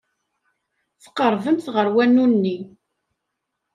Tqerrbemt 1.03 1.65
ɣer 1.75 1.87
wanu-nni. 1.93 2.57